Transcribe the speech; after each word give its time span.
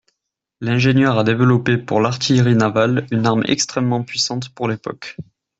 L'ingénieur 0.61 1.19
a 1.19 1.23
développé, 1.23 1.77
pour 1.77 1.99
l'artillerie 2.01 2.55
navale, 2.55 3.05
une 3.11 3.27
arme 3.27 3.43
extrêmement 3.45 4.03
puissante 4.03 4.49
pour 4.49 4.67
l'époque. 4.67 5.15